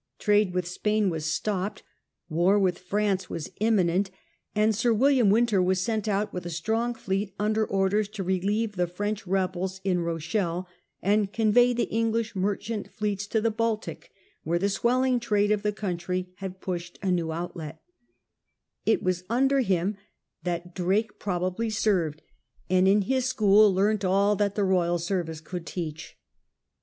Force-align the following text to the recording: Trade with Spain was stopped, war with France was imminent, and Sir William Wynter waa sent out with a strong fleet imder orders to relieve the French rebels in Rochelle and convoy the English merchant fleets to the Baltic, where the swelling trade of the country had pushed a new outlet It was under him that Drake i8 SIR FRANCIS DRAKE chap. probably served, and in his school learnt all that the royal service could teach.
Trade 0.17 0.55
with 0.55 0.67
Spain 0.67 1.11
was 1.11 1.25
stopped, 1.31 1.83
war 2.27 2.57
with 2.57 2.79
France 2.79 3.29
was 3.29 3.51
imminent, 3.59 4.09
and 4.55 4.73
Sir 4.73 4.91
William 4.91 5.29
Wynter 5.29 5.61
waa 5.61 5.75
sent 5.75 6.07
out 6.07 6.33
with 6.33 6.43
a 6.43 6.49
strong 6.49 6.95
fleet 6.95 7.37
imder 7.37 7.67
orders 7.69 8.07
to 8.07 8.23
relieve 8.23 8.77
the 8.77 8.87
French 8.87 9.27
rebels 9.27 9.79
in 9.83 9.99
Rochelle 9.99 10.67
and 11.03 11.31
convoy 11.31 11.75
the 11.75 11.87
English 11.91 12.35
merchant 12.35 12.91
fleets 12.91 13.27
to 13.27 13.39
the 13.39 13.51
Baltic, 13.51 14.09
where 14.41 14.57
the 14.57 14.69
swelling 14.69 15.19
trade 15.19 15.51
of 15.51 15.61
the 15.61 15.71
country 15.71 16.33
had 16.37 16.61
pushed 16.61 16.97
a 17.03 17.11
new 17.11 17.31
outlet 17.31 17.79
It 18.87 19.03
was 19.03 19.23
under 19.29 19.59
him 19.59 19.97
that 20.41 20.73
Drake 20.73 20.73
i8 20.73 20.73
SIR 20.73 20.73
FRANCIS 20.73 20.75
DRAKE 20.75 21.07
chap. 21.07 21.19
probably 21.19 21.69
served, 21.69 22.21
and 22.71 22.87
in 22.87 23.01
his 23.03 23.25
school 23.25 23.71
learnt 23.71 24.03
all 24.03 24.35
that 24.35 24.55
the 24.55 24.63
royal 24.63 24.97
service 24.97 25.41
could 25.41 25.67
teach. 25.67 26.17